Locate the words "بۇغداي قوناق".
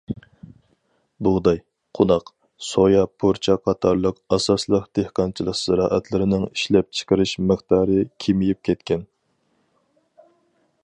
1.25-2.31